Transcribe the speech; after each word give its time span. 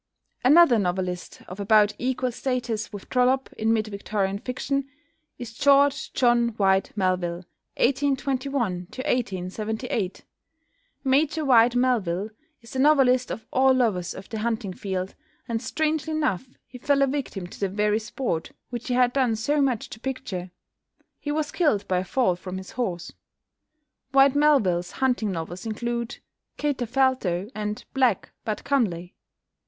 Another 0.43 0.79
novelist 0.79 1.43
of 1.47 1.59
about 1.59 1.93
equal 1.99 2.31
status 2.31 2.91
with 2.91 3.07
Trollope 3.07 3.53
in 3.53 3.71
mid 3.71 3.85
Victorian 3.85 4.39
fiction 4.39 4.89
is 5.37 5.53
=George 5.53 6.11
John 6.13 6.55
Whyte 6.57 6.89
Melville 6.95 7.45
(1821 7.77 8.87
1878)=. 8.89 10.21
Major 11.03 11.45
Whyte 11.45 11.75
Melville 11.75 12.31
is 12.61 12.71
the 12.73 12.79
novelist 12.79 13.29
of 13.31 13.45
all 13.53 13.75
lovers 13.75 14.15
of 14.15 14.27
the 14.29 14.39
hunting 14.39 14.73
field, 14.73 15.13
and 15.47 15.61
strangely 15.61 16.13
enough 16.13 16.49
he 16.65 16.79
fell 16.79 17.03
a 17.03 17.05
victim 17.05 17.45
to 17.45 17.59
the 17.59 17.69
very 17.69 17.99
sport 17.99 18.53
which 18.71 18.87
he 18.87 18.95
had 18.95 19.13
done 19.13 19.35
so 19.35 19.61
much 19.61 19.87
to 19.91 19.99
picture. 19.99 20.49
He 21.19 21.31
was 21.31 21.51
killed 21.51 21.87
by 21.87 21.99
a 21.99 22.03
fall 22.03 22.35
from 22.35 22.57
his 22.57 22.71
horse. 22.71 23.11
Whyte 24.11 24.33
Melville's 24.33 24.93
hunting 24.93 25.31
novels 25.31 25.67
include 25.67 26.17
"Katerfelto" 26.57 27.51
and 27.53 27.85
"Black 27.93 28.31
but 28.43 28.63
Comely." 28.63 29.13